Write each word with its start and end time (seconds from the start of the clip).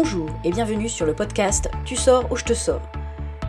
Bonjour 0.00 0.30
et 0.44 0.52
bienvenue 0.52 0.88
sur 0.88 1.06
le 1.06 1.12
podcast 1.12 1.68
Tu 1.84 1.96
sors 1.96 2.30
ou 2.30 2.36
je 2.36 2.44
te 2.44 2.52
sors. 2.52 2.80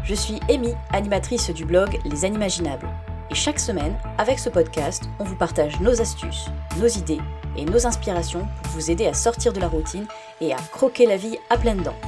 Je 0.04 0.16
suis 0.16 0.40
Amy, 0.50 0.74
animatrice 0.92 1.52
du 1.52 1.64
blog 1.64 2.00
Les 2.06 2.26
Animaginables. 2.26 2.90
Et 3.30 3.36
chaque 3.36 3.60
semaine, 3.60 3.96
avec 4.18 4.40
ce 4.40 4.50
podcast, 4.50 5.04
on 5.20 5.26
vous 5.26 5.36
partage 5.36 5.80
nos 5.80 6.02
astuces, 6.02 6.48
nos 6.80 6.88
idées 6.88 7.20
et 7.56 7.66
nos 7.66 7.86
inspirations 7.86 8.48
pour 8.64 8.72
vous 8.72 8.90
aider 8.90 9.06
à 9.06 9.14
sortir 9.14 9.54
de 9.54 9.60
la 9.60 9.68
routine 9.68 10.08
et 10.42 10.52
à 10.52 10.58
croquer 10.72 11.06
la 11.06 11.18
vie 11.18 11.38
à 11.52 11.58
pleines 11.60 11.84
dents. 11.84 12.00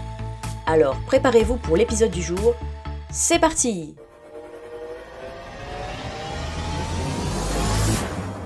Alors 0.66 0.98
préparez-vous 1.06 1.58
pour 1.58 1.78
l'épisode 1.78 2.10
du 2.10 2.24
jour. 2.24 2.56
C'est 3.12 3.38
parti 3.38 3.96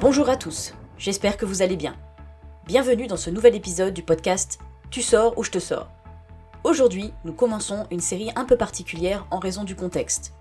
Bonjour 0.01 0.27
à 0.27 0.35
tous, 0.35 0.73
j'espère 0.97 1.37
que 1.37 1.45
vous 1.45 1.61
allez 1.61 1.77
bien. 1.77 1.95
Bienvenue 2.65 3.07
dans 3.07 3.15
ce 3.15 3.29
nouvel 3.29 3.55
épisode 3.55 3.93
du 3.93 4.03
podcast 4.03 4.59
Tu 4.91 5.01
sors 5.01 5.37
ou 5.37 5.43
je 5.43 5.51
te 5.51 5.59
sors. 5.59 5.89
Aujourd'hui, 6.63 7.13
nous 7.25 7.33
commençons 7.33 7.85
une 7.91 7.99
série 7.99 8.31
un 8.35 8.45
peu 8.45 8.55
particulière 8.55 9.25
en 9.31 9.39
raison 9.39 9.63
du 9.63 9.75
contexte. 9.75 10.33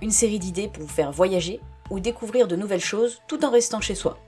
Une 0.00 0.10
série 0.10 0.38
d'idées 0.38 0.68
pour 0.68 0.84
vous 0.84 0.88
faire 0.88 1.10
voyager 1.10 1.60
ou 1.90 2.00
découvrir 2.00 2.46
de 2.46 2.56
nouvelles 2.56 2.80
choses 2.80 3.20
tout 3.26 3.44
en 3.44 3.50
restant 3.50 3.80
chez 3.80 3.94
soi. 3.94 4.18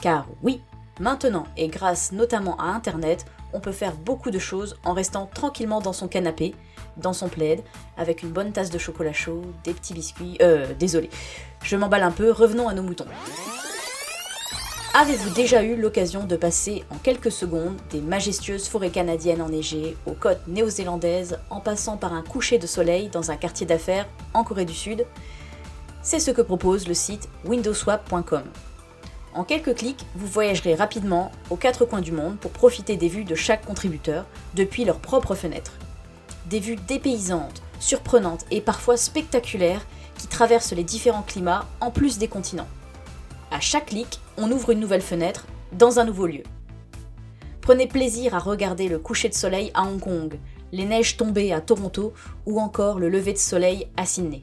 Car 0.00 0.26
oui, 0.42 0.62
maintenant 0.98 1.46
et 1.56 1.68
grâce 1.68 2.12
notamment 2.12 2.56
à 2.58 2.64
Internet, 2.64 3.24
on 3.52 3.60
peut 3.60 3.72
faire 3.72 3.94
beaucoup 3.94 4.30
de 4.30 4.38
choses 4.38 4.76
en 4.84 4.92
restant 4.92 5.30
tranquillement 5.32 5.80
dans 5.80 5.92
son 5.92 6.08
canapé, 6.08 6.54
dans 6.96 7.12
son 7.12 7.28
plaid, 7.28 7.62
avec 7.96 8.22
une 8.22 8.30
bonne 8.30 8.52
tasse 8.52 8.70
de 8.70 8.78
chocolat 8.78 9.12
chaud, 9.12 9.42
des 9.64 9.74
petits 9.74 9.94
biscuits... 9.94 10.38
Euh, 10.42 10.74
désolé, 10.78 11.10
je 11.62 11.76
m'emballe 11.76 12.02
un 12.02 12.10
peu, 12.10 12.30
revenons 12.30 12.68
à 12.68 12.74
nos 12.74 12.82
moutons. 12.82 13.06
Avez-vous 14.94 15.30
déjà 15.30 15.62
eu 15.62 15.74
l'occasion 15.74 16.24
de 16.24 16.36
passer 16.36 16.84
en 16.90 16.98
quelques 16.98 17.32
secondes 17.32 17.80
des 17.90 18.02
majestueuses 18.02 18.68
forêts 18.68 18.90
canadiennes 18.90 19.40
enneigées 19.40 19.96
aux 20.04 20.12
côtes 20.12 20.46
néo-zélandaises 20.46 21.38
en 21.48 21.60
passant 21.60 21.96
par 21.96 22.12
un 22.12 22.20
coucher 22.20 22.58
de 22.58 22.66
soleil 22.66 23.08
dans 23.08 23.30
un 23.30 23.36
quartier 23.36 23.64
d'affaires 23.64 24.06
en 24.34 24.44
Corée 24.44 24.66
du 24.66 24.74
Sud? 24.74 25.06
C'est 26.02 26.18
ce 26.18 26.30
que 26.30 26.42
propose 26.42 26.88
le 26.88 26.92
site 26.92 27.30
windowswap.com. 27.46 28.42
En 29.32 29.44
quelques 29.44 29.76
clics, 29.76 30.04
vous 30.14 30.26
voyagerez 30.26 30.74
rapidement 30.74 31.32
aux 31.48 31.56
quatre 31.56 31.86
coins 31.86 32.02
du 32.02 32.12
monde 32.12 32.36
pour 32.36 32.50
profiter 32.50 32.98
des 32.98 33.08
vues 33.08 33.24
de 33.24 33.34
chaque 33.34 33.64
contributeur 33.64 34.26
depuis 34.52 34.84
leur 34.84 34.98
propre 34.98 35.34
fenêtre. 35.34 35.72
Des 36.50 36.60
vues 36.60 36.76
dépaysantes, 36.76 37.62
surprenantes 37.80 38.44
et 38.50 38.60
parfois 38.60 38.98
spectaculaires 38.98 39.86
qui 40.18 40.26
traversent 40.26 40.74
les 40.74 40.84
différents 40.84 41.22
climats 41.22 41.66
en 41.80 41.90
plus 41.90 42.18
des 42.18 42.28
continents. 42.28 42.68
À 43.52 43.60
chaque 43.60 43.86
clic, 43.86 44.18
on 44.38 44.50
ouvre 44.50 44.70
une 44.70 44.80
nouvelle 44.80 45.02
fenêtre 45.02 45.46
dans 45.72 45.98
un 45.98 46.06
nouveau 46.06 46.26
lieu. 46.26 46.42
Prenez 47.60 47.86
plaisir 47.86 48.34
à 48.34 48.38
regarder 48.38 48.88
le 48.88 48.98
coucher 48.98 49.28
de 49.28 49.34
soleil 49.34 49.70
à 49.74 49.82
Hong 49.82 50.00
Kong, 50.00 50.38
les 50.72 50.86
neiges 50.86 51.18
tombées 51.18 51.52
à 51.52 51.60
Toronto 51.60 52.14
ou 52.46 52.58
encore 52.58 52.98
le 52.98 53.10
lever 53.10 53.34
de 53.34 53.38
soleil 53.38 53.88
à 53.98 54.06
Sydney. 54.06 54.40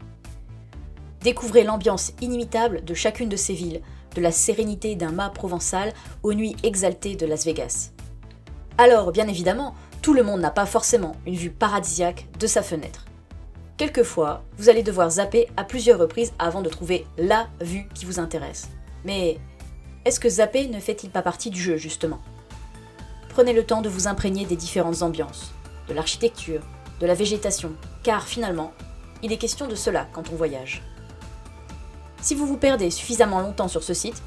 Découvrez 1.21 1.63
l'ambiance 1.63 2.13
inimitable 2.21 2.85
de 2.85 2.93
chacune 2.93 3.29
de 3.29 3.35
ces 3.35 3.55
villes, 3.55 3.81
de 4.13 4.21
la 4.21 4.31
sérénité 4.31 4.95
d'un 4.95 5.11
mât 5.11 5.31
provençal 5.31 5.91
aux 6.21 6.35
nuits 6.35 6.55
exaltées 6.61 7.15
de 7.15 7.25
Las 7.25 7.45
Vegas. 7.45 7.89
Alors, 8.77 9.11
bien 9.11 9.27
évidemment, 9.27 9.73
tout 10.03 10.13
le 10.13 10.21
monde 10.21 10.41
n'a 10.41 10.51
pas 10.51 10.67
forcément 10.67 11.15
une 11.25 11.35
vue 11.35 11.49
paradisiaque 11.49 12.27
de 12.39 12.45
sa 12.45 12.61
fenêtre. 12.61 13.05
Quelquefois, 13.75 14.43
vous 14.57 14.69
allez 14.69 14.83
devoir 14.83 15.09
zapper 15.09 15.47
à 15.57 15.63
plusieurs 15.63 15.99
reprises 15.99 16.33
avant 16.37 16.61
de 16.61 16.69
trouver 16.69 17.07
LA 17.17 17.47
vue 17.59 17.87
qui 17.95 18.05
vous 18.05 18.19
intéresse. 18.19 18.69
Mais 19.05 19.37
est-ce 20.05 20.19
que 20.19 20.29
zapper 20.29 20.67
ne 20.67 20.79
fait-il 20.79 21.09
pas 21.09 21.21
partie 21.21 21.49
du 21.49 21.61
jeu, 21.61 21.77
justement? 21.77 22.19
Prenez 23.29 23.53
le 23.53 23.63
temps 23.63 23.81
de 23.81 23.89
vous 23.89 24.07
imprégner 24.07 24.45
des 24.45 24.55
différentes 24.55 25.01
ambiances, 25.01 25.51
de 25.87 25.93
l'architecture, 25.93 26.61
de 26.99 27.05
la 27.05 27.13
végétation, 27.13 27.73
car 28.03 28.27
finalement, 28.27 28.73
il 29.23 29.31
est 29.31 29.37
question 29.37 29.67
de 29.67 29.75
cela 29.75 30.07
quand 30.13 30.29
on 30.31 30.35
voyage. 30.35 30.81
Si 32.21 32.35
vous 32.35 32.45
vous 32.45 32.57
perdez 32.57 32.89
suffisamment 32.89 33.39
longtemps 33.39 33.67
sur 33.67 33.83
ce 33.83 33.93
site, 33.93 34.21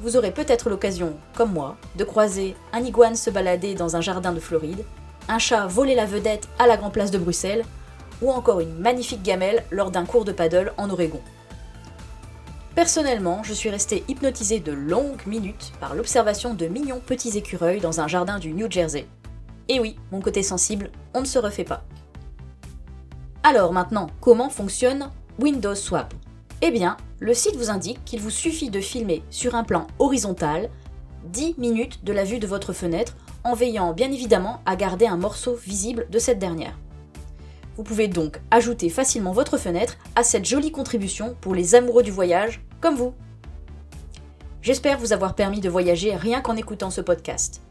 vous 0.00 0.16
aurez 0.16 0.32
peut-être 0.32 0.68
l'occasion, 0.68 1.16
comme 1.34 1.52
moi, 1.52 1.76
de 1.96 2.04
croiser 2.04 2.54
un 2.72 2.84
iguane 2.84 3.16
se 3.16 3.30
balader 3.30 3.74
dans 3.74 3.96
un 3.96 4.00
jardin 4.00 4.32
de 4.32 4.40
Floride, 4.40 4.84
un 5.28 5.38
chat 5.38 5.66
voler 5.66 5.94
la 5.94 6.06
vedette 6.06 6.48
à 6.58 6.66
la 6.66 6.76
Grand 6.76 6.90
Place 6.90 7.10
de 7.10 7.18
Bruxelles, 7.18 7.64
ou 8.22 8.30
encore 8.30 8.60
une 8.60 8.74
magnifique 8.78 9.22
gamelle 9.22 9.64
lors 9.70 9.90
d'un 9.90 10.04
cours 10.04 10.24
de 10.24 10.32
paddle 10.32 10.72
en 10.76 10.90
Oregon. 10.90 11.20
Personnellement, 12.78 13.42
je 13.42 13.54
suis 13.54 13.70
restée 13.70 14.04
hypnotisée 14.06 14.60
de 14.60 14.70
longues 14.70 15.26
minutes 15.26 15.72
par 15.80 15.96
l'observation 15.96 16.54
de 16.54 16.66
mignons 16.68 17.00
petits 17.04 17.36
écureuils 17.36 17.80
dans 17.80 18.00
un 18.00 18.06
jardin 18.06 18.38
du 18.38 18.52
New 18.52 18.70
Jersey. 18.70 19.08
Et 19.68 19.80
oui, 19.80 19.96
mon 20.12 20.20
côté 20.20 20.44
sensible, 20.44 20.92
on 21.12 21.20
ne 21.20 21.26
se 21.26 21.40
refait 21.40 21.64
pas. 21.64 21.82
Alors 23.42 23.72
maintenant, 23.72 24.06
comment 24.20 24.48
fonctionne 24.48 25.10
Windows 25.40 25.74
Swap? 25.74 26.14
Eh 26.62 26.70
bien, 26.70 26.96
le 27.18 27.34
site 27.34 27.56
vous 27.56 27.68
indique 27.68 28.04
qu'il 28.04 28.20
vous 28.20 28.30
suffit 28.30 28.70
de 28.70 28.80
filmer 28.80 29.24
sur 29.28 29.56
un 29.56 29.64
plan 29.64 29.88
horizontal 29.98 30.70
10 31.32 31.56
minutes 31.58 32.04
de 32.04 32.12
la 32.12 32.22
vue 32.22 32.38
de 32.38 32.46
votre 32.46 32.72
fenêtre 32.72 33.16
en 33.42 33.54
veillant 33.54 33.92
bien 33.92 34.12
évidemment 34.12 34.62
à 34.66 34.76
garder 34.76 35.08
un 35.08 35.16
morceau 35.16 35.56
visible 35.56 36.06
de 36.10 36.20
cette 36.20 36.38
dernière. 36.38 36.78
Vous 37.76 37.82
pouvez 37.82 38.06
donc 38.06 38.40
ajouter 38.52 38.88
facilement 38.88 39.32
votre 39.32 39.58
fenêtre 39.58 39.98
à 40.14 40.22
cette 40.22 40.44
jolie 40.44 40.70
contribution 40.70 41.36
pour 41.40 41.56
les 41.56 41.74
amoureux 41.74 42.04
du 42.04 42.12
voyage 42.12 42.60
comme 42.80 42.96
vous. 42.96 43.14
J'espère 44.62 44.98
vous 44.98 45.12
avoir 45.12 45.34
permis 45.34 45.60
de 45.60 45.70
voyager 45.70 46.14
rien 46.14 46.40
qu'en 46.40 46.56
écoutant 46.56 46.90
ce 46.90 47.00
podcast. 47.00 47.62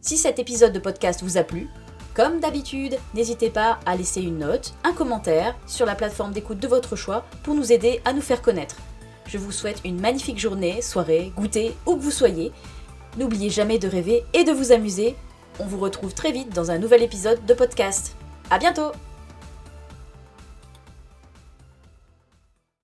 Si 0.00 0.16
cet 0.16 0.38
épisode 0.38 0.72
de 0.72 0.78
podcast 0.78 1.22
vous 1.22 1.38
a 1.38 1.42
plu, 1.42 1.68
comme 2.14 2.40
d'habitude, 2.40 2.98
n'hésitez 3.14 3.50
pas 3.50 3.78
à 3.86 3.96
laisser 3.96 4.22
une 4.22 4.38
note, 4.38 4.74
un 4.84 4.92
commentaire 4.92 5.56
sur 5.66 5.86
la 5.86 5.94
plateforme 5.94 6.32
d'écoute 6.32 6.58
de 6.58 6.68
votre 6.68 6.96
choix 6.96 7.24
pour 7.42 7.54
nous 7.54 7.72
aider 7.72 8.00
à 8.04 8.12
nous 8.12 8.20
faire 8.20 8.42
connaître. 8.42 8.76
Je 9.26 9.38
vous 9.38 9.52
souhaite 9.52 9.80
une 9.84 10.00
magnifique 10.00 10.38
journée, 10.38 10.82
soirée, 10.82 11.32
goûter, 11.36 11.76
où 11.86 11.96
que 11.96 12.02
vous 12.02 12.10
soyez. 12.10 12.50
N'oubliez 13.18 13.50
jamais 13.50 13.78
de 13.78 13.88
rêver 13.88 14.24
et 14.32 14.44
de 14.44 14.52
vous 14.52 14.72
amuser. 14.72 15.14
On 15.60 15.64
vous 15.64 15.78
retrouve 15.78 16.14
très 16.14 16.32
vite 16.32 16.54
dans 16.54 16.70
un 16.70 16.78
nouvel 16.78 17.02
épisode 17.02 17.44
de 17.44 17.54
podcast. 17.54 18.16
À 18.50 18.58
bientôt! 18.58 18.92